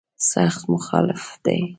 [0.31, 1.61] سخت مخالف دی.